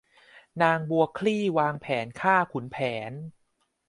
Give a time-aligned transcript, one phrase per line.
[0.61, 2.77] นางบัวคลี่วางแผนฆ่าขุนแผ
[3.09, 3.11] น